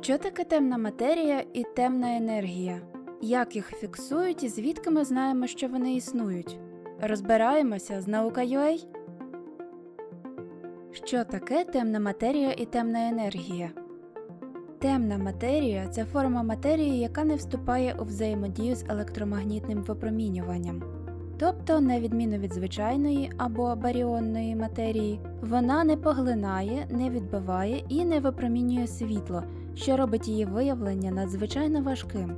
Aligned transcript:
Що 0.00 0.18
таке 0.18 0.44
темна 0.44 0.78
матерія 0.78 1.44
і 1.52 1.64
темна 1.76 2.16
енергія? 2.16 2.80
Як 3.22 3.56
їх 3.56 3.66
фіксують 3.66 4.42
і 4.42 4.48
звідки 4.48 4.90
ми 4.90 5.04
знаємо, 5.04 5.46
що 5.46 5.68
вони 5.68 5.94
існують? 5.94 6.58
Розбираємося 7.00 8.00
з 8.00 8.08
наука.ua? 8.08 8.86
Що 10.92 11.24
таке 11.24 11.64
темна 11.64 12.00
матерія 12.00 12.52
і 12.52 12.66
темна 12.66 13.08
енергія? 13.08 13.70
Темна 14.78 15.18
матерія 15.18 15.88
це 15.88 16.04
форма 16.04 16.42
матерії, 16.42 16.98
яка 16.98 17.24
не 17.24 17.34
вступає 17.34 17.96
у 18.00 18.04
взаємодію 18.04 18.74
з 18.74 18.84
електромагнітним 18.88 19.82
випромінюванням. 19.82 20.82
Тобто, 21.38 21.80
на 21.80 22.00
відміну 22.00 22.38
від 22.38 22.52
звичайної 22.52 23.32
або 23.38 23.76
баріонної 23.76 24.56
матерії, 24.56 25.20
вона 25.42 25.84
не 25.84 25.96
поглинає, 25.96 26.86
не 26.90 27.10
відбиває 27.10 27.84
і 27.88 28.04
не 28.04 28.20
випромінює 28.20 28.86
світло, 28.86 29.42
що 29.74 29.96
робить 29.96 30.28
її 30.28 30.44
виявлення 30.44 31.10
надзвичайно 31.10 31.82
важким. 31.82 32.36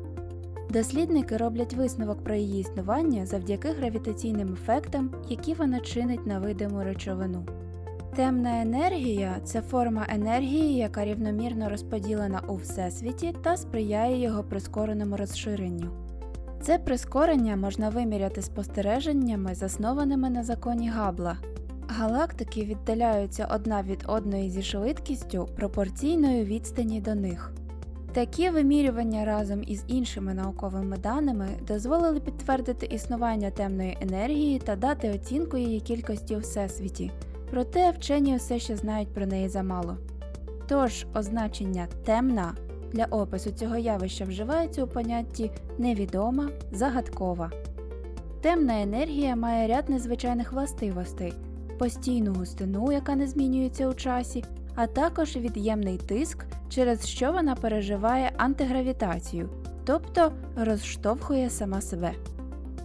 Дослідники 0.71 1.37
роблять 1.37 1.75
висновок 1.75 2.25
про 2.25 2.35
її 2.35 2.61
існування 2.61 3.27
завдяки 3.27 3.69
гравітаційним 3.69 4.53
ефектам, 4.53 5.11
які 5.29 5.55
вона 5.55 5.81
чинить 5.81 6.27
на 6.27 6.39
видиму 6.39 6.85
речовину. 6.85 7.47
Темна 8.17 8.63
енергія 8.63 9.37
це 9.45 9.61
форма 9.61 10.07
енергії, 10.09 10.77
яка 10.77 11.05
рівномірно 11.05 11.69
розподілена 11.69 12.41
у 12.49 12.57
всесвіті 12.57 13.35
та 13.43 13.57
сприяє 13.57 14.23
його 14.23 14.43
прискореному 14.43 15.17
розширенню. 15.17 15.91
Це 16.63 16.79
прискорення 16.79 17.57
можна 17.57 17.89
виміряти 17.89 18.43
спостереженнями, 18.43 19.55
заснованими 19.55 20.31
на 20.31 20.45
законі 20.45 20.89
Габла. 20.89 21.37
Галактики 21.89 22.65
віддаляються 22.65 23.49
одна 23.55 23.83
від 23.83 24.05
одної 24.07 24.51
зі 24.51 24.63
швидкістю 24.63 25.49
пропорційною 25.57 26.45
відстані 26.45 27.01
до 27.01 27.15
них. 27.15 27.53
Такі 28.13 28.51
вимірювання 28.51 29.25
разом 29.25 29.63
із 29.67 29.85
іншими 29.87 30.35
науковими 30.35 30.97
даними 30.97 31.49
дозволили 31.69 32.21
підтвердити 32.21 32.87
існування 32.87 33.51
темної 33.51 33.99
енергії 34.01 34.59
та 34.59 34.77
дати 34.77 35.11
оцінку 35.11 35.57
її 35.57 35.81
кількості 35.81 36.37
у 36.37 36.39
всесвіті, 36.39 37.11
проте 37.51 37.91
вчені 37.91 38.37
все 38.37 38.59
ще 38.59 38.77
знають 38.77 39.15
про 39.15 39.27
неї 39.27 39.49
замало. 39.49 39.97
Тож 40.69 41.07
означення 41.15 41.87
темна 42.05 42.55
для 42.93 43.05
опису 43.05 43.51
цього 43.51 43.77
явища 43.77 44.25
вживається 44.25 44.85
у 44.85 44.87
понятті 44.87 45.51
невідома, 45.79 46.49
загадкова. 46.73 47.51
Темна 48.41 48.83
енергія 48.83 49.37
має 49.37 49.69
ряд 49.69 49.89
незвичайних 49.89 50.53
властивостей, 50.53 51.33
постійну 51.79 52.35
густину, 52.35 52.93
яка 52.93 53.17
не 53.17 53.27
змінюється 53.27 53.89
у 53.89 53.95
часі, 53.95 54.45
а 54.75 54.87
також 54.87 55.37
від'ємний 55.37 55.99
тиск, 55.99 56.45
через 56.69 57.09
що 57.09 57.33
вона 57.33 57.55
переживає 57.55 58.33
антигравітацію, 58.37 59.49
тобто 59.85 60.33
розштовхує 60.57 61.51
сама 61.51 61.81
себе. 61.81 62.13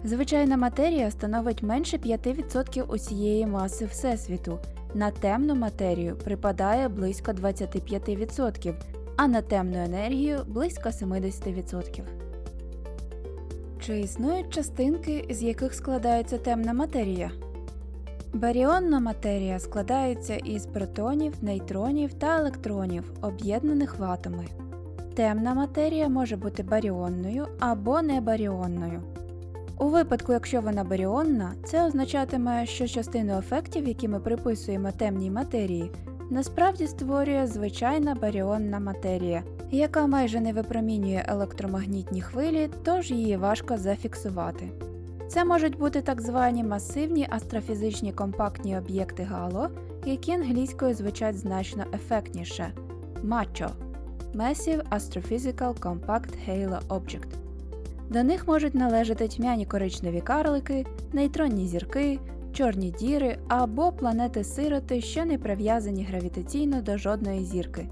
Звичайна 0.04 0.56
матерія 0.56 1.10
становить 1.10 1.62
менше 1.62 1.96
5% 1.96 2.82
усієї 2.82 3.46
маси 3.46 3.84
Всесвіту. 3.84 4.58
На 4.94 5.10
темну 5.10 5.54
матерію 5.54 6.16
припадає 6.16 6.88
близько 6.88 7.32
25%, 7.32 8.74
а 9.16 9.28
на 9.28 9.42
темну 9.42 9.78
енергію 9.84 10.38
близько 10.46 10.88
70%. 10.88 12.02
Чи 13.80 14.00
існують 14.00 14.50
частинки, 14.50 15.26
з 15.30 15.42
яких 15.42 15.74
складається 15.74 16.38
темна 16.38 16.72
матерія? 16.72 17.30
Баріонна 18.32 19.00
матерія 19.00 19.58
складається 19.58 20.36
із 20.36 20.66
протонів, 20.66 21.34
нейтронів 21.42 22.14
та 22.14 22.38
електронів, 22.38 23.12
об'єднаних 23.22 23.98
в 23.98 24.04
атоми. 24.04 24.46
Темна 25.14 25.54
матерія 25.54 26.08
може 26.08 26.36
бути 26.36 26.62
баріонною 26.62 27.46
або 27.60 28.02
небаріонною. 28.02 29.02
У 29.78 29.88
випадку, 29.88 30.32
якщо 30.32 30.60
вона 30.60 30.84
баріонна, 30.84 31.52
це 31.64 31.86
означатиме, 31.86 32.66
що 32.66 32.86
частину 32.86 33.38
ефектів, 33.38 33.88
які 33.88 34.08
ми 34.08 34.20
приписуємо 34.20 34.90
темній 34.92 35.30
матерії, 35.30 35.90
насправді 36.30 36.86
створює 36.86 37.46
звичайна 37.46 38.14
баріонна 38.14 38.80
матерія, 38.80 39.42
яка 39.70 40.06
майже 40.06 40.40
не 40.40 40.52
випромінює 40.52 41.24
електромагнітні 41.28 42.22
хвилі, 42.22 42.70
тож 42.84 43.10
її 43.10 43.36
важко 43.36 43.78
зафіксувати. 43.78 44.89
Це 45.30 45.44
можуть 45.44 45.78
бути 45.78 46.00
так 46.00 46.20
звані 46.20 46.64
масивні 46.64 47.26
астрофізичні 47.30 48.12
компактні 48.12 48.78
об'єкти 48.78 49.22
Гало, 49.22 49.68
які 50.06 50.32
англійською 50.32 50.94
звучать 50.94 51.38
значно 51.38 51.84
ефектніше 51.94 52.72
MACHO– 53.24 53.70
Massive 54.34 54.82
Astrophysical 54.90 55.74
Compact 55.80 56.48
Halo 56.48 56.78
Object. 56.88 57.28
До 58.08 58.22
них 58.22 58.48
можуть 58.48 58.74
належати 58.74 59.28
тьмяні 59.28 59.66
коричневі 59.66 60.20
карлики, 60.20 60.86
нейтронні 61.12 61.66
зірки, 61.66 62.18
чорні 62.52 62.90
діри 62.90 63.38
або 63.48 63.92
планети-сироти, 63.92 65.00
що 65.00 65.24
не 65.24 65.38
прив'язані 65.38 66.04
гравітаційно 66.04 66.82
до 66.82 66.98
жодної 66.98 67.44
зірки. 67.44 67.88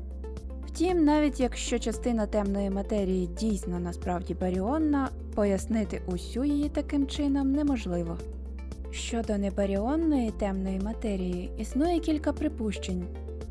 Втім, 0.66 1.04
навіть 1.04 1.40
якщо 1.40 1.78
частина 1.78 2.26
темної 2.26 2.70
матерії 2.70 3.26
дійсно 3.26 3.80
насправді 3.80 4.34
баріонна, 4.34 5.08
пояснити 5.38 6.02
усю 6.06 6.44
її 6.44 6.68
таким 6.68 7.06
чином 7.06 7.52
неможливо. 7.52 8.18
Щодо 8.90 9.38
небаріонної 9.38 10.30
темної 10.30 10.80
матерії 10.80 11.50
існує 11.58 12.00
кілька 12.00 12.32
припущень. 12.32 13.04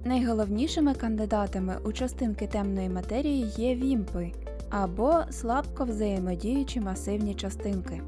Найголовнішими 0.06 0.94
кандидатами 0.94 1.75
у 1.86 1.92
частинки 1.92 2.48
темної 2.48 2.90
матерії 2.90 3.46
є 3.58 3.75
вімпи 3.75 4.31
або 4.70 5.14
слабко 5.30 5.86
взаємодіючі 5.86 6.80
масивні 6.80 7.36
частинки. 7.36 8.02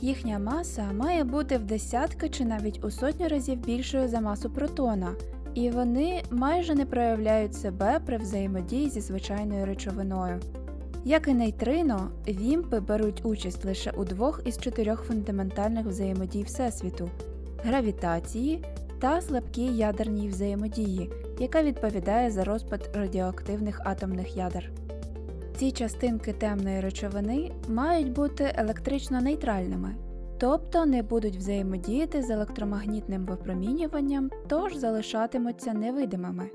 Їхня 0.00 0.38
маса 0.38 0.92
має 0.92 1.24
бути 1.24 1.58
в 1.58 1.64
десятки 1.64 2.28
чи 2.28 2.44
навіть 2.44 2.84
у 2.84 2.90
сотню 2.90 3.28
разів 3.28 3.58
більшою 3.58 4.08
за 4.08 4.20
масу 4.20 4.50
протона, 4.50 5.14
і 5.54 5.70
вони 5.70 6.22
майже 6.30 6.74
не 6.74 6.86
проявляють 6.86 7.54
себе 7.54 8.00
при 8.06 8.16
взаємодії 8.16 8.90
зі 8.90 9.00
звичайною 9.00 9.66
речовиною. 9.66 10.40
Як 11.04 11.28
і 11.28 11.34
нейтрино, 11.34 12.10
вімпи 12.28 12.80
беруть 12.80 13.20
участь 13.24 13.64
лише 13.64 13.90
у 13.90 14.04
двох 14.04 14.42
із 14.44 14.58
чотирьох 14.58 15.04
фундаментальних 15.04 15.86
взаємодій 15.86 16.42
Всесвіту 16.42 17.10
гравітації 17.64 18.64
та 19.00 19.20
слабкій 19.20 19.76
ядерній 19.76 20.28
взаємодії, 20.28 21.10
яка 21.38 21.62
відповідає 21.62 22.30
за 22.30 22.44
розпад 22.44 22.90
радіоактивних 22.94 23.80
атомних 23.84 24.36
ядер. 24.36 24.70
Ці 25.56 25.72
частинки 25.72 26.32
темної 26.32 26.80
речовини 26.80 27.52
мають 27.68 28.12
бути 28.12 28.52
електрично 28.56 29.20
нейтральними, 29.20 29.94
тобто 30.38 30.86
не 30.86 31.02
будуть 31.02 31.36
взаємодіяти 31.36 32.22
з 32.22 32.30
електромагнітним 32.30 33.26
випромінюванням, 33.26 34.30
тож 34.48 34.76
залишатимуться 34.76 35.72
невидимими. 35.72 36.50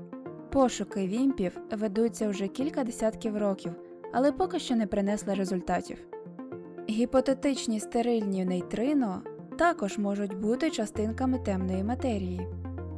Пошуки 0.52 1.06
вімпів 1.06 1.58
ведуться 1.72 2.28
вже 2.28 2.48
кілька 2.48 2.84
десятків 2.84 3.36
років, 3.36 3.72
але 4.14 4.32
поки 4.32 4.58
що 4.58 4.76
не 4.76 4.86
принесли 4.86 5.34
результатів. 5.34 5.98
Гіпотетичні 6.90 7.80
стерильні 7.80 8.44
нейтрино 8.44 9.22
також 9.58 9.98
можуть 9.98 10.40
бути 10.40 10.70
частинками 10.70 11.38
темної 11.38 11.84
матерії. 11.84 12.48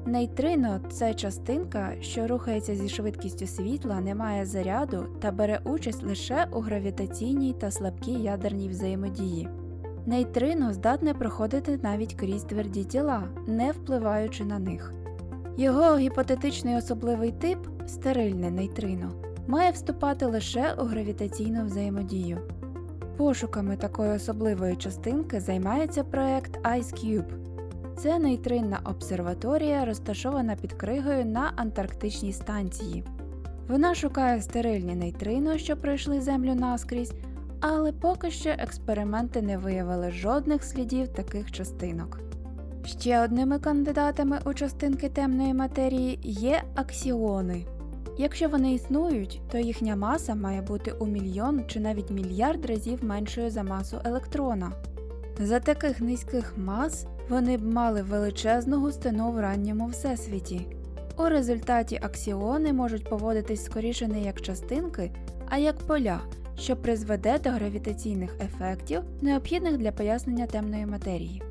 Нейтрино 0.07 0.81
це 0.91 1.15
частинка, 1.15 1.93
що 2.01 2.27
рухається 2.27 2.75
зі 2.75 2.89
швидкістю 2.89 3.47
світла, 3.47 4.01
не 4.01 4.15
має 4.15 4.47
заряду 4.47 5.07
та 5.21 5.33
бере 5.33 5.61
участь 5.65 6.03
лише 6.03 6.49
у 6.53 6.61
гравітаційній 6.61 7.53
та 7.53 7.71
слабкій 7.71 8.23
ядерній 8.23 8.69
взаємодії. 8.69 9.49
Нейтрино 10.07 10.73
здатне 10.73 11.15
проходити 11.15 11.81
навіть 11.83 12.15
крізь 12.15 12.45
тверді 12.45 12.85
тіла, 12.85 13.23
не 13.47 13.73
впливаючи 13.73 14.45
на 14.45 14.59
них. 14.59 14.93
Його 15.57 15.97
гіпотетичний 15.97 16.77
особливий 16.77 17.33
тип 17.33 17.59
стерильне 17.87 18.51
нейтрино, 18.51 19.13
має 19.47 19.71
вступати 19.71 20.27
лише 20.27 20.75
у 20.79 20.85
гравітаційну 20.85 21.65
взаємодію. 21.65 22.39
Пошуками 23.17 23.77
такої 23.77 24.11
особливої 24.11 24.77
частинки 24.77 25.41
займається 25.41 26.05
проект 26.05 26.67
IceCube. 26.67 27.47
Це 27.97 28.19
нейтринна 28.19 28.81
обсерваторія, 28.85 29.85
розташована 29.85 30.57
під 30.57 30.73
кригою 30.73 31.25
на 31.25 31.53
Антарктичній 31.57 32.33
станції. 32.33 33.05
Вона 33.69 33.95
шукає 33.95 34.43
стерильні 34.43 34.95
нейтрино, 34.95 35.59
що 35.59 35.77
пройшли 35.77 36.21
Землю 36.21 36.55
наскрізь, 36.55 37.13
але 37.61 37.93
поки 37.93 38.31
що 38.31 38.51
експерименти 38.51 39.43
не 39.43 39.59
виявили 39.59 40.11
жодних 40.11 40.65
слідів 40.65 41.09
таких 41.09 41.53
частинок. 41.53 42.21
Ще 42.85 43.21
одними 43.21 43.59
кандидатами 43.59 44.39
у 44.45 44.55
частинки 44.55 45.09
темної 45.09 45.55
матерії 45.55 46.19
є 46.23 46.63
аксіони. 46.75 47.67
Якщо 48.19 48.49
вони 48.49 48.75
існують, 48.75 49.41
то 49.53 49.59
їхня 49.59 49.97
маса 49.97 50.35
має 50.35 50.63
бути 50.63 50.93
у 50.93 51.07
мільйон 51.07 51.65
чи 51.67 51.81
навіть 51.81 52.11
мільярд 52.11 52.67
разів 52.67 53.05
меншою 53.05 53.51
за 53.51 53.63
масу 53.63 54.01
електрона. 54.05 54.73
За 55.39 55.61
таких 55.61 56.01
низьких 56.01 56.55
мас 56.57 57.07
вони 57.29 57.57
б 57.57 57.75
мали 57.75 58.03
величезну 58.03 58.81
густину 58.81 59.31
в 59.31 59.41
ранньому 59.41 59.87
всесвіті. 59.87 60.67
У 61.19 61.25
результаті 61.25 62.01
аксіони 62.03 62.73
можуть 62.73 63.11
поводитись 63.11 63.65
скоріше 63.65 64.09
не 64.09 64.21
як 64.21 64.41
частинки, 64.41 65.13
а 65.49 65.59
як 65.59 65.79
поля, 65.79 66.21
що 66.59 66.77
призведе 66.77 67.39
до 67.39 67.51
гравітаційних 67.51 68.37
ефектів, 68.41 69.03
необхідних 69.21 69.77
для 69.77 69.93
пояснення 69.93 70.47
темної 70.47 70.87
матерії. 70.87 71.43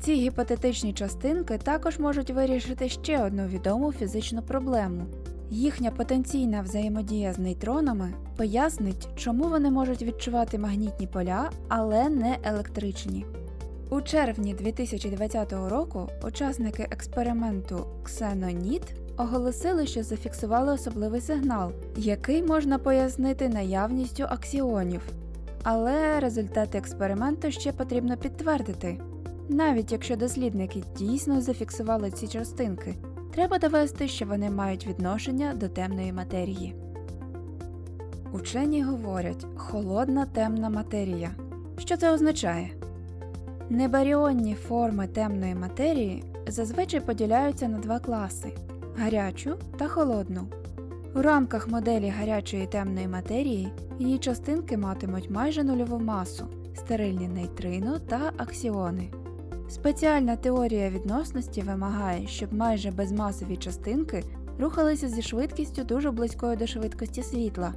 Ці 0.00 0.14
гіпотетичні 0.14 0.92
частинки 0.92 1.58
також 1.58 1.98
можуть 1.98 2.30
вирішити 2.30 2.88
ще 2.88 3.24
одну 3.24 3.46
відому 3.46 3.92
фізичну 3.92 4.42
проблему. 4.42 5.06
Їхня 5.50 5.90
потенційна 5.90 6.60
взаємодія 6.60 7.32
з 7.32 7.38
нейтронами 7.38 8.12
пояснить, 8.36 9.08
чому 9.16 9.44
вони 9.44 9.70
можуть 9.70 10.02
відчувати 10.02 10.58
магнітні 10.58 11.06
поля, 11.06 11.50
але 11.68 12.08
не 12.08 12.38
електричні. 12.42 13.26
У 13.90 14.00
червні 14.00 14.54
2020 14.54 15.52
року 15.52 16.08
учасники 16.22 16.82
експерименту 16.90 17.86
Xenonet 18.04 18.82
оголосили, 19.16 19.86
що 19.86 20.02
зафіксували 20.02 20.72
особливий 20.72 21.20
сигнал, 21.20 21.72
який 21.96 22.42
можна 22.42 22.78
пояснити 22.78 23.48
наявністю 23.48 24.24
аксіонів. 24.24 25.00
Але 25.62 26.20
результати 26.20 26.78
експерименту 26.78 27.50
ще 27.50 27.72
потрібно 27.72 28.16
підтвердити. 28.16 29.00
Навіть 29.48 29.92
якщо 29.92 30.16
дослідники 30.16 30.82
дійсно 30.98 31.40
зафіксували 31.40 32.10
ці 32.10 32.28
частинки, 32.28 32.94
треба 33.34 33.58
довести, 33.58 34.08
що 34.08 34.26
вони 34.26 34.50
мають 34.50 34.86
відношення 34.86 35.54
до 35.54 35.68
темної 35.68 36.12
матерії. 36.12 36.74
Учені 38.32 38.82
говорять 38.82 39.46
холодна 39.56 40.26
темна 40.26 40.68
матерія. 40.68 41.30
Що 41.78 41.96
це 41.96 42.12
означає? 42.12 42.70
Небаріонні 43.70 44.54
форми 44.54 45.06
темної 45.06 45.54
матерії 45.54 46.24
зазвичай 46.46 47.00
поділяються 47.00 47.68
на 47.68 47.78
два 47.78 47.98
класи 47.98 48.52
гарячу 48.96 49.56
та 49.78 49.88
холодну. 49.88 50.46
У 51.14 51.22
рамках 51.22 51.68
моделі 51.68 52.08
гарячої 52.08 52.66
темної 52.66 53.08
матерії 53.08 53.68
її 53.98 54.18
частинки 54.18 54.76
матимуть 54.76 55.30
майже 55.30 55.64
нульову 55.64 55.98
масу, 55.98 56.46
стерильні 56.74 57.28
нейтрино 57.28 57.98
та 57.98 58.32
аксіони. 58.36 59.10
Спеціальна 59.68 60.36
теорія 60.36 60.90
відносності 60.90 61.62
вимагає, 61.62 62.26
щоб 62.26 62.54
майже 62.54 62.90
безмасові 62.90 63.56
частинки 63.56 64.24
рухалися 64.58 65.08
зі 65.08 65.22
швидкістю 65.22 65.84
дуже 65.84 66.10
близькою 66.10 66.56
до 66.56 66.66
швидкості 66.66 67.22
світла. 67.22 67.72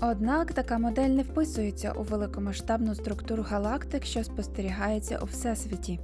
Однак 0.00 0.52
така 0.52 0.78
модель 0.78 1.08
не 1.08 1.22
вписується 1.22 1.92
у 1.92 2.02
великомасштабну 2.02 2.94
структуру 2.94 3.44
галактик, 3.48 4.04
що 4.04 4.24
спостерігається 4.24 5.18
у 5.22 5.24
Всесвіті. 5.24 6.00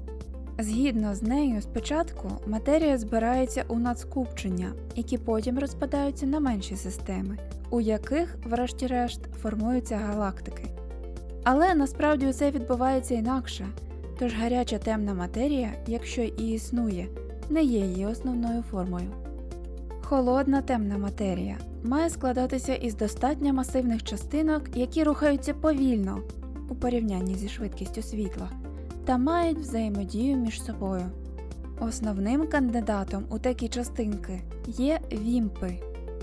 Згідно 0.58 1.14
з 1.14 1.22
нею, 1.22 1.62
спочатку 1.62 2.30
матерія 2.46 2.98
збирається 2.98 3.64
у 3.68 3.78
надскупчення, 3.78 4.72
які 4.96 5.18
потім 5.18 5.58
розпадаються 5.58 6.26
на 6.26 6.40
менші 6.40 6.76
системи, 6.76 7.38
у 7.70 7.80
яких, 7.80 8.36
врешті-решт, 8.44 9.20
формуються 9.42 9.96
галактики. 9.96 10.64
Але 11.44 11.74
насправді 11.74 12.26
усе 12.26 12.50
відбувається 12.50 13.14
інакше, 13.14 13.66
тож 14.20 14.34
гаряча 14.34 14.78
темна 14.78 15.14
матерія, 15.14 15.72
якщо 15.86 16.22
і 16.22 16.52
існує, 16.52 17.08
не 17.50 17.62
є 17.62 17.78
її 17.78 18.06
основною 18.06 18.62
формою. 18.62 19.06
Холодна 20.02 20.62
темна 20.62 20.98
матерія 20.98 21.58
має 21.84 22.10
складатися 22.10 22.74
із 22.74 22.94
достатньо 22.94 23.52
масивних 23.52 24.04
частинок, 24.04 24.62
які 24.74 25.04
рухаються 25.04 25.54
повільно 25.54 26.22
у 26.68 26.74
порівнянні 26.74 27.34
зі 27.34 27.48
швидкістю 27.48 28.02
світла, 28.02 28.50
та 29.04 29.18
мають 29.18 29.58
взаємодію 29.58 30.36
між 30.36 30.62
собою. 30.62 31.04
Основним 31.80 32.46
кандидатом 32.46 33.24
у 33.30 33.38
такі 33.38 33.68
частинки 33.68 34.40
є 34.66 35.00
вімпи. 35.12 35.74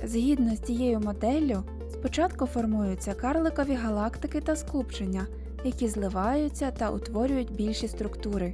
Згідно 0.03 0.55
з 0.55 0.59
цією 0.59 0.99
моделлю, 0.99 1.63
спочатку 1.91 2.45
формуються 2.45 3.13
карликові 3.13 3.73
галактики 3.73 4.41
та 4.41 4.55
скупчення, 4.55 5.27
які 5.63 5.87
зливаються 5.87 6.71
та 6.71 6.91
утворюють 6.91 7.51
більші 7.51 7.87
структури. 7.87 8.53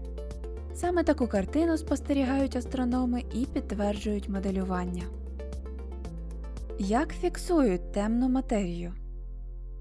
Саме 0.75 1.03
таку 1.03 1.27
картину 1.27 1.77
спостерігають 1.77 2.55
астрономи 2.55 3.23
і 3.33 3.45
підтверджують 3.45 4.29
моделювання. 4.29 5.03
Як 6.79 7.13
фіксують 7.13 7.91
темну 7.91 8.29
матерію? 8.29 8.94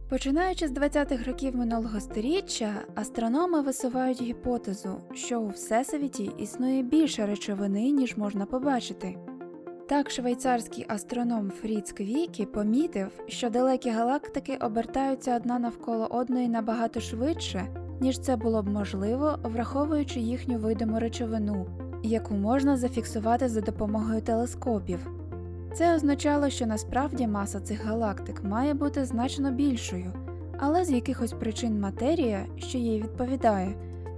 Починаючи 0.09 0.69
з 0.69 0.73
20-х 0.73 1.25
років 1.25 1.57
минулого 1.57 2.01
століття, 2.01 2.75
астрономи 2.95 3.61
висувають 3.61 4.23
гіпотезу, 4.23 5.01
що 5.15 5.41
у 5.41 5.49
Всесвіті 5.49 6.31
існує 6.39 6.83
більше 6.83 7.27
речовини, 7.27 7.91
ніж 7.91 8.17
можна 8.17 8.47
побачити. 8.47 9.17
Так, 9.89 10.11
швейцарський 10.11 10.87
астроном 10.89 11.51
Фріц 11.51 11.93
Квікі 11.93 12.47
помітив, 12.47 13.09
що 13.27 13.51
далекі 13.51 13.91
галактики 13.91 14.57
обертаються 14.61 15.37
одна 15.37 15.59
навколо 15.59 16.07
одної 16.11 16.49
набагато 16.49 17.01
швидше, 17.01 17.67
ніж 18.01 18.19
це 18.19 18.37
було 18.37 18.63
б 18.63 18.69
можливо, 18.69 19.39
враховуючи 19.43 20.21
їхню 20.21 20.59
видиму 20.59 20.99
речовину, 20.99 21.67
яку 22.03 22.35
можна 22.35 22.77
зафіксувати 22.77 23.49
за 23.49 23.61
допомогою 23.61 24.21
телескопів. 24.21 25.11
Це 25.75 25.95
означало, 25.95 26.51
що 26.51 26.67
насправді 26.67 27.27
маса 27.27 27.61
цих 27.61 27.85
галактик 27.85 28.45
має 28.45 28.75
бути 28.75 29.05
значно 29.05 29.51
більшою, 29.51 30.13
але 30.59 30.85
з 30.85 30.91
якихось 30.91 31.33
причин 31.33 31.81
матерія, 31.81 32.47
що 32.57 32.79
їй 32.79 33.03
відповідає, 33.03 33.75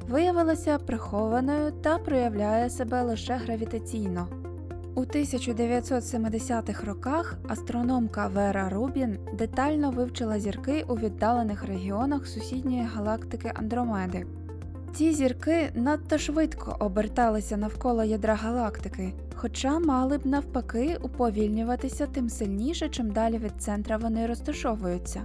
виявилася 0.08 0.78
прихованою 0.78 1.72
та 1.72 1.99
проявляє 1.99 2.70
себе 2.70 3.02
лише 3.02 3.34
гравітаційно. 3.34 4.44
У 4.96 5.00
1970-х 5.00 6.87
роках 6.87 7.35
астрономка 7.49 8.29
Вера 8.29 8.69
Рубін 8.69 9.19
детально 9.38 9.91
вивчила 9.91 10.41
зірки 10.41 10.85
у 10.88 10.94
віддалених 10.94 11.64
регіонах 11.64 12.26
сусідньої 12.26 12.82
галактики 12.94 13.52
Андромеди. 13.55 14.26
Ці 14.94 15.12
зірки 15.12 15.70
надто 15.75 16.19
швидко 16.19 16.76
оберталися 16.81 17.56
навколо 17.56 18.05
ядра 18.05 18.35
галактики, 18.35 19.12
хоча 19.35 19.79
мали 19.79 20.19
б 20.19 20.26
навпаки 20.26 20.99
уповільнюватися 21.02 22.06
тим 22.06 22.29
сильніше, 22.29 22.88
чим 22.88 23.11
далі 23.11 23.38
від 23.38 23.52
центра 23.58 23.96
вони 23.96 24.26
розташовуються. 24.26 25.23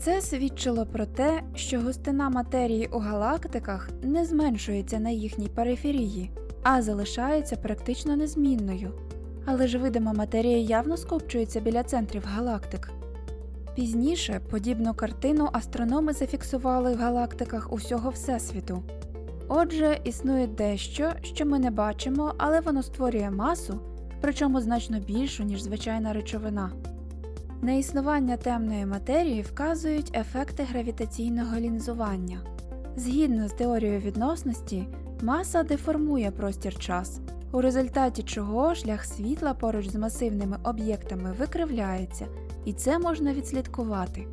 Це 0.00 0.20
свідчило 0.20 0.86
про 0.86 1.06
те, 1.06 1.42
що 1.54 1.80
густина 1.80 2.30
матерії 2.30 2.86
у 2.92 2.98
галактиках 2.98 3.90
не 4.02 4.24
зменшується 4.24 4.98
на 4.98 5.10
їхній 5.10 5.48
периферії, 5.48 6.30
а 6.62 6.82
залишається 6.82 7.56
практично 7.56 8.16
незмінною. 8.16 8.92
Але 9.44 9.68
ж 9.68 9.78
видима 9.78 10.12
матерія 10.12 10.58
явно 10.58 10.96
скупчується 10.96 11.60
біля 11.60 11.82
центрів 11.82 12.22
галактик. 12.26 12.90
Пізніше 13.74 14.40
подібну 14.50 14.94
картину 14.94 15.48
астрономи 15.52 16.12
зафіксували 16.12 16.94
в 16.94 16.98
галактиках 16.98 17.72
усього 17.72 18.10
Всесвіту. 18.10 18.82
Отже, 19.48 20.00
існує 20.04 20.46
дещо, 20.46 21.12
що 21.22 21.46
ми 21.46 21.58
не 21.58 21.70
бачимо, 21.70 22.34
але 22.38 22.60
воно 22.60 22.82
створює 22.82 23.30
масу, 23.30 23.80
причому 24.20 24.60
значно 24.60 25.00
більшу, 25.00 25.44
ніж 25.44 25.62
звичайна 25.62 26.12
речовина. 26.12 26.70
На 27.62 27.72
існування 27.72 28.36
темної 28.36 28.86
матерії 28.86 29.42
вказують 29.42 30.16
ефекти 30.16 30.62
гравітаційного 30.70 31.56
лінзування. 31.56 32.40
Згідно 32.96 33.48
з 33.48 33.52
теорією 33.52 34.00
відносності, 34.00 34.86
маса 35.22 35.62
деформує 35.62 36.30
простір 36.30 36.78
час, 36.78 37.20
у 37.52 37.60
результаті 37.60 38.22
чого 38.22 38.74
шлях 38.74 39.04
світла 39.04 39.54
поруч 39.54 39.88
з 39.88 39.94
масивними 39.94 40.56
об'єктами 40.64 41.34
викривляється, 41.38 42.26
і 42.64 42.72
це 42.72 42.98
можна 42.98 43.34
відслідкувати. 43.34 44.26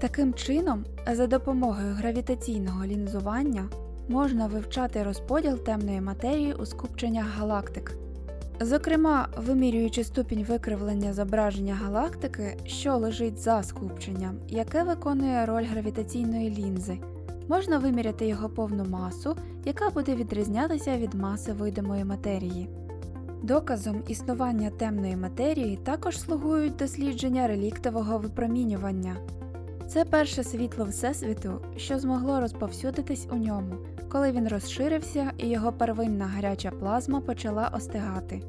Таким 0.00 0.34
чином, 0.34 0.84
за 1.12 1.26
допомогою 1.26 1.94
гравітаційного 1.94 2.86
лінзування 2.86 3.68
можна 4.08 4.46
вивчати 4.46 5.02
розподіл 5.02 5.58
темної 5.58 6.00
матерії 6.00 6.54
у 6.54 6.66
скупченнях 6.66 7.26
галактик. 7.38 7.92
Зокрема, 8.60 9.28
вимірюючи 9.36 10.04
ступінь 10.04 10.44
викривлення 10.44 11.12
зображення 11.12 11.74
галактики, 11.74 12.56
що 12.66 12.96
лежить 12.96 13.38
за 13.38 13.62
скупченням, 13.62 14.38
яке 14.48 14.82
виконує 14.82 15.46
роль 15.46 15.64
гравітаційної 15.64 16.50
лінзи, 16.50 16.98
можна 17.48 17.78
виміряти 17.78 18.26
його 18.26 18.48
повну 18.48 18.84
масу, 18.84 19.36
яка 19.64 19.90
буде 19.90 20.14
відрізнятися 20.14 20.96
від 20.98 21.14
маси 21.14 21.52
видимої 21.52 22.04
матерії. 22.04 22.68
Доказом 23.42 24.02
існування 24.08 24.70
темної 24.70 25.16
матерії 25.16 25.76
також 25.76 26.20
слугують 26.20 26.76
дослідження 26.76 27.48
реліктового 27.48 28.18
випромінювання. 28.18 29.16
Це 29.88 30.04
перше 30.04 30.44
світло 30.44 30.84
Всесвіту, 30.84 31.60
що 31.76 31.98
змогло 31.98 32.40
розповсюдитись 32.40 33.28
у 33.32 33.36
ньому, 33.36 33.74
коли 34.08 34.32
він 34.32 34.48
розширився 34.48 35.30
і 35.38 35.48
його 35.48 35.72
первинна 35.72 36.24
гаряча 36.24 36.70
плазма 36.70 37.20
почала 37.20 37.70
остигати. 37.76 38.42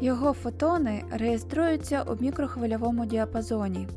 Його 0.00 0.32
фотони 0.32 1.02
реєструються 1.12 2.02
у 2.02 2.22
мікрохвильовому 2.22 3.06
діапазоні. 3.06 3.88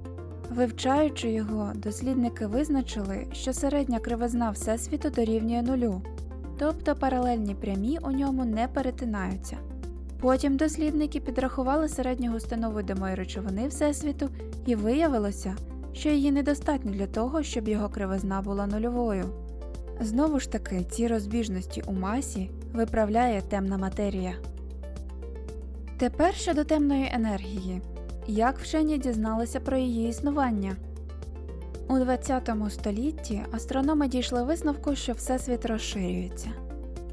Вивчаючи 0.56 1.32
його, 1.32 1.72
дослідники 1.76 2.48
визначили, 2.48 3.28
що 3.34 3.54
середня 3.54 4.00
кривизна 4.00 4.52
Всесвіту 4.52 5.10
дорівнює 5.10 5.62
нулю, 5.62 6.02
тобто 6.60 6.96
паралельні 6.96 7.56
прямі 7.56 7.98
у 8.02 8.12
ньому 8.12 8.46
не 8.46 8.68
перетинаються. 8.68 9.58
Потім 10.20 10.58
дослідники 10.58 11.20
підрахували 11.20 11.90
середню 11.90 12.32
густину 12.32 12.72
видимої 12.72 13.16
речовини 13.16 13.68
Всесвіту 13.68 14.30
і 14.66 14.76
виявилося, 14.76 15.56
що 15.94 16.10
її 16.10 16.32
недостатньо 16.32 16.92
для 16.92 17.08
того, 17.08 17.44
щоб 17.44 17.68
його 17.68 17.90
кривизна 17.90 18.42
була 18.42 18.68
нульовою. 18.68 19.26
Знову 20.02 20.40
ж 20.40 20.52
таки, 20.52 20.84
ці 20.92 21.08
розбіжності 21.08 21.84
у 21.86 21.94
масі 21.94 22.50
виправляє 22.74 23.42
темна 23.42 23.78
матерія. 23.78 24.34
Тепер 25.98 26.36
щодо 26.36 26.64
темної 26.64 27.12
енергії. 27.14 27.82
Як 28.28 28.60
вчені 28.60 28.98
дізналися 28.98 29.60
про 29.60 29.78
її 29.78 30.10
існування? 30.10 30.76
У 31.88 31.98
20 31.98 32.50
столітті 32.70 33.42
астрономи 33.52 34.08
дійшли 34.08 34.44
висновку, 34.44 34.96
що 34.96 35.14
Всесвіт 35.14 35.66
розширюється. 35.66 36.50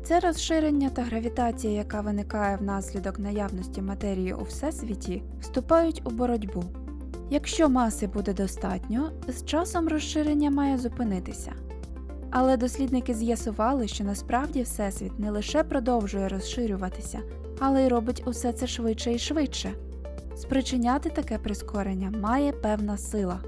Це 0.04 0.20
розширення 0.20 0.88
та 0.90 1.02
гравітація, 1.02 1.72
яка 1.72 2.00
виникає 2.00 2.56
внаслідок 2.56 3.18
наявності 3.18 3.82
матерії 3.82 4.34
у 4.34 4.42
всесвіті, 4.42 5.22
вступають 5.40 6.02
у 6.04 6.10
боротьбу. 6.10 6.64
Якщо 7.30 7.68
маси 7.68 8.06
буде 8.06 8.32
достатньо, 8.32 9.10
з 9.28 9.44
часом 9.44 9.88
розширення 9.88 10.50
має 10.50 10.78
зупинитися. 10.78 11.52
Але 12.30 12.56
дослідники 12.56 13.14
з'ясували, 13.14 13.88
що 13.88 14.04
насправді 14.04 14.62
Всесвіт 14.62 15.18
не 15.18 15.30
лише 15.30 15.64
продовжує 15.64 16.28
розширюватися, 16.28 17.20
але 17.58 17.84
й 17.84 17.88
робить 17.88 18.22
усе 18.26 18.52
це 18.52 18.66
швидше 18.66 19.12
і 19.12 19.18
швидше. 19.18 19.72
Спричиняти 20.38 21.10
таке 21.10 21.38
прискорення 21.38 22.10
має 22.10 22.52
певна 22.52 22.96
сила. 22.96 23.40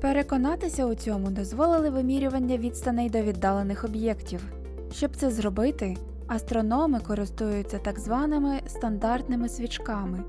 Переконатися 0.00 0.86
у 0.86 0.94
цьому 0.94 1.30
дозволили 1.30 1.90
вимірювання 1.90 2.56
відстаней 2.56 3.10
до 3.10 3.20
віддалених 3.22 3.84
об'єктів. 3.84 4.44
Щоб 4.92 5.16
це 5.16 5.30
зробити, 5.30 5.96
астрономи 6.26 7.00
користуються 7.00 7.78
так 7.78 7.98
званими 7.98 8.60
стандартними 8.66 9.48
свічками, 9.48 10.22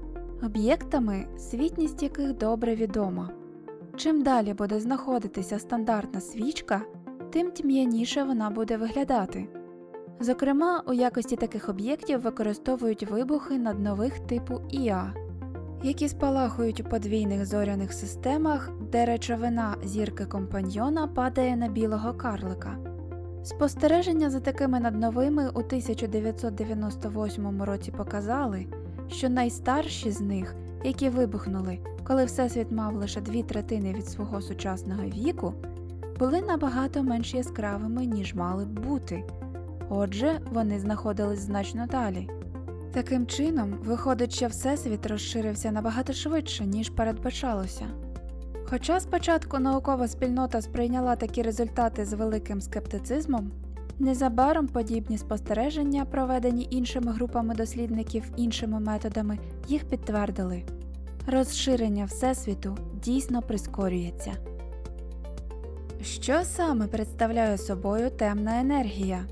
об'єктами, 0.44 1.28
світність 1.38 2.04
яких 2.04 2.34
добре 2.34 2.75
відома. 2.75 3.30
Чим 3.96 4.24
далі 4.24 4.54
буде 4.54 4.80
знаходитися 4.80 5.60
стандартна 5.60 6.22
свічка, 6.22 6.82
тим 7.32 7.52
тьмяніше 7.52 8.24
вона 8.24 8.50
буде 8.50 8.78
виглядати. 8.78 9.48
Зокрема, 10.20 10.84
у 10.88 10.94
якості 10.94 11.36
таких 11.36 11.70
об'єктів 11.70 12.22
використовують 12.22 13.12
вибухи 13.12 13.58
наднових 13.58 14.20
типу 14.20 14.62
Іа, 14.72 15.25
які 15.84 16.10
спалахують 16.10 16.79
у 16.79 16.84
подвійних 16.84 17.46
зоряних 17.46 17.94
системах, 17.94 18.70
де 18.91 19.05
речовина 19.05 19.75
зірки 19.84 20.25
компаньйона 20.25 21.08
падає 21.08 21.55
на 21.55 21.67
білого 21.67 22.13
карлика. 22.13 22.77
Спостереження 23.44 24.29
за 24.29 24.39
такими 24.39 24.79
надновими 24.79 25.48
у 25.48 25.60
1998 25.60 27.63
році 27.63 27.91
показали, 27.91 28.65
що 29.08 29.29
найстарші 29.29 30.12
з 30.12 30.22
них, 30.22 30.55
які 30.84 31.10
вибухнули, 31.10 31.79
коли 32.03 32.25
Всесвіт 32.25 32.72
мав 32.72 32.96
лише 32.96 33.22
дві 33.22 33.44
третини 33.44 33.94
від 33.94 34.08
свого 34.08 34.41
сучасного 34.41 35.03
віку, 35.03 35.53
були 36.20 36.41
набагато 36.41 37.03
менш 37.03 37.34
яскравими, 37.34 38.05
ніж 38.05 38.36
мали 38.36 38.65
б 38.65 38.79
бути. 38.79 39.24
Отже, 39.89 40.39
вони 40.51 40.79
знаходились 40.79 41.39
значно 41.39 41.88
далі. 41.88 42.29
Таким 42.96 43.28
чином, 43.28 43.78
виходить, 43.84 44.36
що 44.36 44.48
Всесвіт 44.48 45.06
розширився 45.06 45.72
набагато 45.72 46.14
швидше, 46.14 46.66
ніж 46.66 46.90
передбачалося. 46.90 47.86
Хоча 48.66 49.00
спочатку 49.00 49.60
наукова 49.60 50.08
спільнота 50.08 50.62
сприйняла 50.62 51.16
такі 51.16 51.42
результати 51.42 52.06
з 52.06 52.14
великим 52.14 52.62
скептицизмом, 52.62 53.52
незабаром 54.00 54.68
подібні 54.68 55.18
спостереження, 55.18 56.06
проведені 56.06 56.68
іншими 56.72 57.12
групами 57.12 57.56
дослідників 57.56 58.24
іншими 58.38 58.80
методами, 58.80 59.40
їх 59.68 59.86
підтвердили. 59.86 60.64
Розширення 61.28 62.06
Всесвіту 62.06 62.78
дійсно 63.04 63.42
прискорюється. 63.42 64.32
Що 66.02 66.44
саме 66.44 66.88
представляє 66.88 67.58
собою 67.58 68.10
темна 68.10 68.60
енергія? 68.60 69.25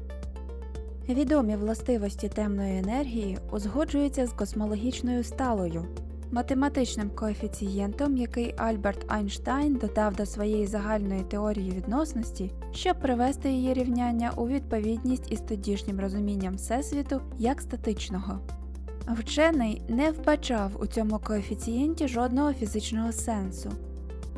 Відомі 1.09 1.55
властивості 1.55 2.29
темної 2.29 2.79
енергії 2.79 3.37
узгоджуються 3.51 4.27
з 4.27 4.33
космологічною 4.33 5.23
сталою, 5.23 5.85
математичним 6.31 7.09
коефіцієнтом, 7.09 8.17
який 8.17 8.53
Альберт 8.57 9.05
Айнштайн 9.07 9.75
додав 9.75 10.15
до 10.15 10.25
своєї 10.25 10.67
загальної 10.67 11.21
теорії 11.21 11.71
відносності, 11.71 12.51
щоб 12.71 12.99
привести 12.99 13.51
її 13.51 13.73
рівняння 13.73 14.31
у 14.35 14.47
відповідність 14.47 15.31
із 15.31 15.39
тодішнім 15.39 15.99
розумінням 15.99 16.55
Всесвіту 16.55 17.21
як 17.39 17.61
статичного. 17.61 18.39
Вчений 19.07 19.81
не 19.87 20.11
вбачав 20.11 20.71
у 20.79 20.87
цьому 20.87 21.19
коефіцієнті 21.19 22.07
жодного 22.07 22.53
фізичного 22.53 23.11
сенсу. 23.11 23.71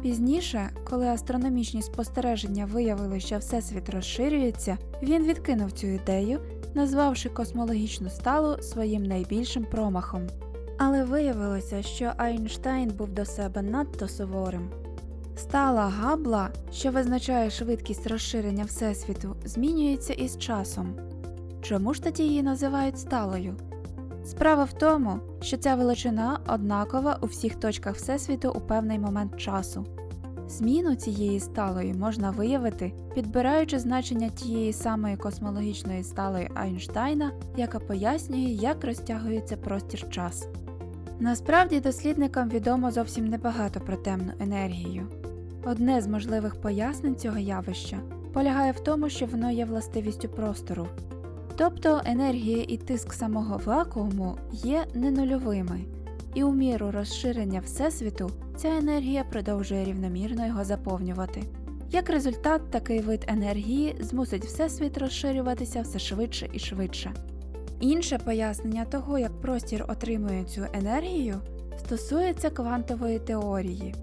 Пізніше, 0.02 0.70
коли 0.90 1.08
астрономічні 1.08 1.82
спостереження 1.82 2.66
виявили, 2.66 3.20
що 3.20 3.38
Всесвіт 3.38 3.90
розширюється, 3.90 4.78
він 5.04 5.24
відкинув 5.24 5.72
цю 5.72 5.88
ідею, 5.88 6.40
назвавши 6.76 7.30
космологічну 7.30 8.10
сталу 8.10 8.62
своїм 8.62 9.04
найбільшим 9.04 9.66
промахом. 9.66 10.28
Але 10.78 11.04
виявилося, 11.04 11.82
що 11.82 12.12
Айнштайн 12.18 12.90
був 12.90 13.10
до 13.10 13.26
себе 13.26 13.62
надто 13.62 14.08
суворим. 14.08 14.70
Стала 15.38 15.82
габла, 15.82 16.50
що 16.72 16.92
визначає 16.92 17.50
швидкість 17.50 18.08
розширення 18.08 18.64
Всесвіту, 18.64 19.36
змінюється 19.46 20.14
із 20.14 20.38
часом. 20.38 20.96
Чому 21.62 21.94
ж 21.94 22.04
тоді 22.04 22.24
її 22.24 22.44
називають 22.44 23.00
сталою? 23.00 23.56
Справа 24.26 24.64
в 24.64 24.74
тому, 24.74 25.20
що 25.42 25.58
ця 25.58 25.76
величина 25.76 26.40
однакова 26.48 27.18
у 27.22 27.26
всіх 27.26 27.56
точках 27.56 27.96
Всесвіту 27.96 28.52
у 28.56 28.60
певний 28.60 29.00
момент 29.00 29.38
часу. 29.38 29.86
Зміну 30.50 30.96
цієї 30.96 31.40
сталої 31.40 31.94
можна 31.94 32.32
виявити, 32.32 32.94
підбираючи 33.16 33.80
значення 33.80 34.30
тієї 34.30 34.74
самої 34.74 35.18
космологічної 35.18 36.04
сталої 36.04 36.50
Айнштайна, 36.56 37.32
яка 37.58 37.80
пояснює, 37.80 38.50
як 38.50 38.86
розтягується 38.86 39.58
простір 39.58 40.10
час. 40.10 40.48
Насправді 41.20 41.80
дослідникам 41.80 42.50
відомо 42.50 42.92
зовсім 42.92 43.28
небагато 43.28 43.80
про 43.80 43.96
темну 43.96 44.32
енергію. 44.40 45.08
Одне 45.66 46.02
з 46.02 46.08
можливих 46.08 46.56
пояснень 46.62 47.16
цього 47.16 47.38
явища 47.38 48.00
полягає 48.34 48.72
в 48.72 48.80
тому, 48.80 49.10
що 49.10 49.26
воно 49.26 49.52
є 49.52 49.66
властивістю 49.66 50.30
простору. 50.30 50.88
Тобто 51.56 52.02
енергія 52.06 52.66
і 52.68 52.78
тиск 52.78 53.14
самого 53.14 53.62
вакууму 53.66 54.38
є 54.52 54.86
ненульовими, 54.94 55.82
і 56.34 56.44
у 56.44 56.54
міру 56.54 56.92
розширення 56.92 57.60
Всесвіту 57.60 58.32
ця 58.56 58.68
енергія 58.68 59.24
продовжує 59.24 59.86
рівномірно 59.86 60.46
його 60.46 60.64
заповнювати. 60.64 61.44
Як 61.92 62.10
результат, 62.10 62.72
такий 62.72 63.00
вид 63.00 63.26
енергії 63.28 63.96
змусить 64.00 64.46
Всесвіт 64.46 64.98
розширюватися 64.98 65.82
все 65.82 66.00
швидше 66.00 66.50
і 66.54 66.60
швидше. 66.60 67.14
Інше 67.80 68.18
пояснення 68.18 68.86
того, 68.86 69.20
як 69.20 69.42
простір 69.42 69.86
отримує 69.88 70.44
цю 70.44 70.62
енергію, 70.74 71.36
стосується 71.80 72.50
квантової 72.50 73.20
теорії. 73.20 73.96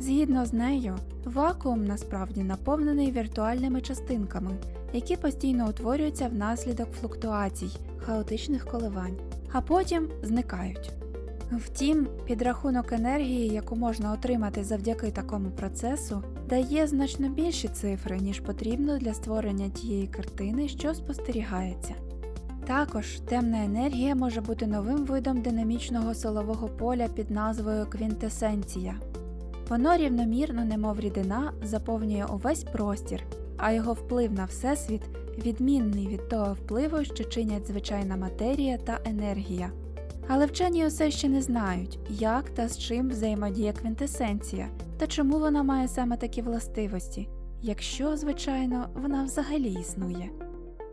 Згідно 0.00 0.46
з 0.46 0.52
нею, 0.52 0.96
вакуум 1.24 1.84
насправді 1.84 2.42
наповнений 2.42 3.12
віртуальними 3.12 3.80
частинками, 3.80 4.50
які 4.92 5.16
постійно 5.16 5.68
утворюються 5.68 6.28
внаслідок 6.28 6.88
флуктуацій, 7.00 7.78
хаотичних 7.98 8.64
коливань, 8.64 9.16
а 9.52 9.60
потім 9.60 10.08
зникають. 10.22 11.01
Втім, 11.50 12.08
підрахунок 12.26 12.92
енергії, 12.92 13.48
яку 13.48 13.76
можна 13.76 14.12
отримати 14.12 14.64
завдяки 14.64 15.10
такому 15.10 15.50
процесу, 15.50 16.22
дає 16.48 16.86
значно 16.86 17.28
більші 17.28 17.68
цифри, 17.68 18.18
ніж 18.18 18.40
потрібно 18.40 18.98
для 18.98 19.14
створення 19.14 19.68
тієї 19.68 20.06
картини, 20.06 20.68
що 20.68 20.94
спостерігається. 20.94 21.94
Також 22.66 23.20
темна 23.28 23.64
енергія 23.64 24.14
може 24.14 24.40
бути 24.40 24.66
новим 24.66 25.04
видом 25.04 25.42
динамічного 25.42 26.14
силового 26.14 26.68
поля 26.68 27.08
під 27.08 27.30
назвою 27.30 27.86
квінтесенція. 27.86 28.94
Воно 29.68 29.96
рівномірно, 29.96 30.64
немов 30.64 31.00
рідина, 31.00 31.52
заповнює 31.62 32.24
увесь 32.34 32.64
простір, 32.64 33.22
а 33.56 33.72
його 33.72 33.92
вплив 33.92 34.32
на 34.32 34.44
Всесвіт 34.44 35.02
відмінний 35.38 36.08
від 36.08 36.28
того 36.28 36.54
впливу, 36.54 37.04
що 37.04 37.24
чинять 37.24 37.66
звичайна 37.66 38.16
матерія 38.16 38.76
та 38.78 39.00
енергія. 39.04 39.70
Але 40.28 40.46
вчені 40.46 40.86
усе 40.86 41.10
ще 41.10 41.28
не 41.28 41.42
знають, 41.42 41.98
як 42.10 42.50
та 42.50 42.68
з 42.68 42.78
чим 42.78 43.08
взаємодіє 43.08 43.72
квінтесенція 43.72 44.68
та 44.98 45.06
чому 45.06 45.38
вона 45.38 45.62
має 45.62 45.88
саме 45.88 46.16
такі 46.16 46.42
властивості, 46.42 47.28
якщо, 47.62 48.16
звичайно, 48.16 48.88
вона 48.94 49.24
взагалі 49.24 49.72
існує. 49.72 50.30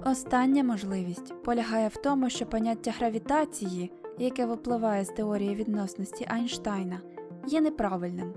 Остання 0.06 0.64
можливість 0.64 1.44
полягає 1.44 1.88
в 1.88 1.98
тому, 1.98 2.30
що 2.30 2.46
поняття 2.46 2.92
гравітації, 2.98 3.92
яке 4.20 4.46
випливає 4.46 5.06
з 5.06 5.10
теорії 5.10 5.56
відносності 5.56 6.26
Айнштайна, 6.30 7.02
є 7.48 7.62
неправильним. 7.62 8.34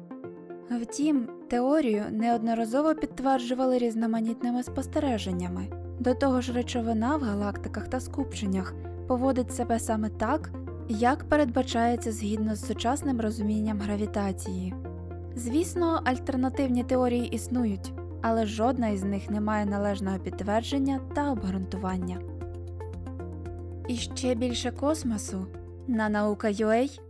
Втім, 0.82 1.28
теорію 1.48 2.04
неодноразово 2.10 2.94
підтверджували 2.94 3.78
різноманітними 3.78 4.62
спостереженнями. 4.62 5.66
До 6.00 6.14
того 6.14 6.40
ж, 6.40 6.52
речовина 6.52 7.16
в 7.16 7.20
галактиках 7.20 7.88
та 7.88 8.00
скупченнях 8.00 8.74
поводить 9.08 9.54
себе 9.54 9.78
саме 9.78 10.08
так, 10.08 10.50
як 10.88 11.24
передбачається 11.24 12.12
згідно 12.12 12.54
з 12.54 12.66
сучасним 12.66 13.20
розумінням 13.20 13.80
гравітації. 13.80 14.74
Звісно, 15.36 16.00
альтернативні 16.04 16.84
теорії 16.84 17.28
існують, 17.28 17.92
але 18.22 18.46
жодна 18.46 18.88
із 18.88 19.02
них 19.04 19.30
не 19.30 19.40
має 19.40 19.66
належного 19.66 20.18
підтвердження 20.18 21.00
та 21.14 21.32
обґрунтування. 21.32 22.20
І 23.88 23.96
ще 23.96 24.34
більше 24.34 24.70
космосу 24.70 25.46
на 25.86 26.08
наука.ua 26.08 27.00